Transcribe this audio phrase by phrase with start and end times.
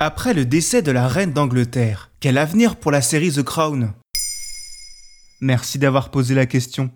[0.00, 3.92] Après le décès de la reine d'Angleterre, quel avenir pour la série The Crown?
[5.40, 6.90] Merci d'avoir posé la question.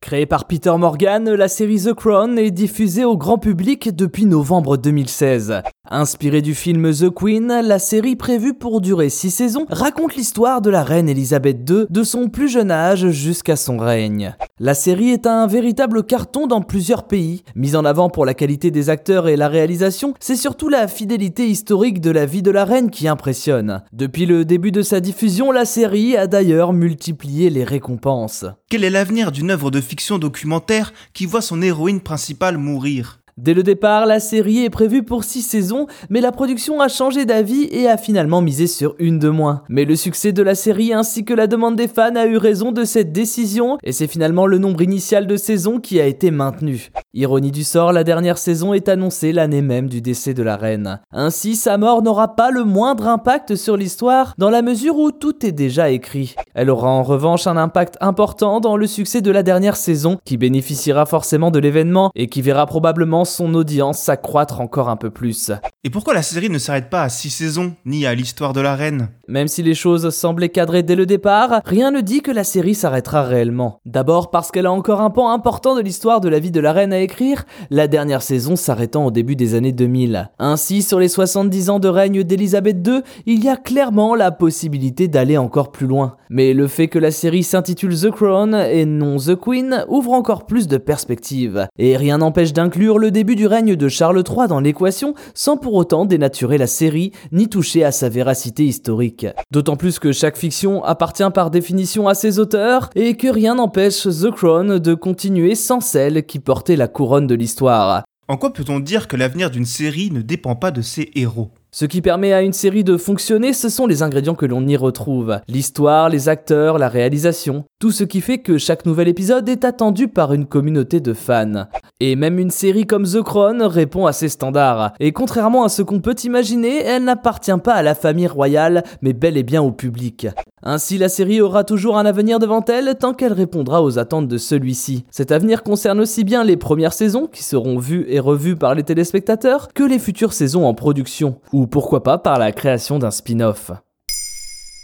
[0.00, 4.76] Créée par Peter Morgan, la série The Crown est diffusée au grand public depuis novembre
[4.76, 5.62] 2016.
[5.90, 10.70] Inspirée du film The Queen, la série prévue pour durer 6 saisons raconte l'histoire de
[10.70, 14.34] la reine Elisabeth II de son plus jeune âge jusqu'à son règne.
[14.58, 17.44] La série est un véritable carton dans plusieurs pays.
[17.54, 21.48] Mise en avant pour la qualité des acteurs et la réalisation, c'est surtout la fidélité
[21.48, 23.82] historique de la vie de la reine qui impressionne.
[23.92, 28.46] Depuis le début de sa diffusion, la série a d'ailleurs multiplié les récompenses.
[28.70, 33.20] Quel est l'avenir d'une œuvre de fiction documentaire qui voit son héroïne principale mourir?
[33.36, 37.24] Dès le départ, la série est prévue pour 6 saisons, mais la production a changé
[37.24, 39.62] d'avis et a finalement misé sur une de moins.
[39.68, 42.70] Mais le succès de la série ainsi que la demande des fans a eu raison
[42.70, 46.92] de cette décision, et c'est finalement le nombre initial de saisons qui a été maintenu.
[47.12, 51.00] Ironie du sort, la dernière saison est annoncée l'année même du décès de la reine.
[51.10, 55.44] Ainsi, sa mort n'aura pas le moindre impact sur l'histoire, dans la mesure où tout
[55.44, 56.36] est déjà écrit.
[56.54, 60.36] Elle aura en revanche un impact important dans le succès de la dernière saison, qui
[60.36, 65.50] bénéficiera forcément de l'événement et qui verra probablement son audience s'accroître encore un peu plus.
[65.82, 68.76] Et pourquoi la série ne s'arrête pas à 6 saisons, ni à l'histoire de la
[68.76, 69.08] reine?
[69.26, 72.74] Même si les choses semblaient cadrées dès le départ, rien ne dit que la série
[72.74, 73.80] s'arrêtera réellement.
[73.84, 76.72] D'abord parce qu'elle a encore un pan important de l'histoire de la vie de la
[76.72, 80.30] reine à écrire, la dernière saison s'arrêtant au début des années 2000.
[80.38, 85.08] Ainsi, sur les 70 ans de règne d'Elisabeth II, il y a clairement la possibilité
[85.08, 86.16] d'aller encore plus loin.
[86.30, 90.44] Mais le fait que la série s'intitule The Crown et non The Queen ouvre encore
[90.44, 91.66] plus de perspectives.
[91.78, 95.74] Et rien n'empêche d'inclure le début du règne de Charles III dans l'équation sans pour
[95.74, 99.26] autant dénaturer la série ni toucher à sa véracité historique.
[99.50, 104.02] D'autant plus que chaque fiction appartient par définition à ses auteurs et que rien n'empêche
[104.02, 108.04] The Crown de continuer sans celle qui portait la couronne de l'histoire.
[108.26, 111.50] En quoi peut-on dire que l'avenir d'une série ne dépend pas de ses héros?
[111.74, 114.76] Ce qui permet à une série de fonctionner, ce sont les ingrédients que l'on y
[114.76, 115.40] retrouve.
[115.48, 117.64] L'histoire, les acteurs, la réalisation.
[117.80, 121.66] Tout ce qui fait que chaque nouvel épisode est attendu par une communauté de fans.
[121.98, 124.92] Et même une série comme The Crown répond à ces standards.
[125.00, 129.12] Et contrairement à ce qu'on peut imaginer, elle n'appartient pas à la famille royale, mais
[129.12, 130.28] bel et bien au public.
[130.66, 134.38] Ainsi, la série aura toujours un avenir devant elle tant qu'elle répondra aux attentes de
[134.38, 135.04] celui-ci.
[135.10, 138.82] Cet avenir concerne aussi bien les premières saisons, qui seront vues et revues par les
[138.82, 143.70] téléspectateurs, que les futures saisons en production, ou pourquoi pas par la création d'un spin-off.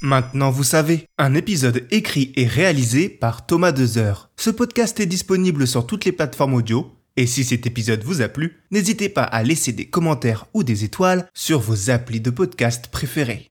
[0.01, 4.31] Maintenant vous savez, un épisode écrit et réalisé par Thomas Dezer.
[4.39, 8.29] Ce podcast est disponible sur toutes les plateformes audio, et si cet épisode vous a
[8.29, 12.87] plu, n'hésitez pas à laisser des commentaires ou des étoiles sur vos applis de podcast
[12.91, 13.51] préférés.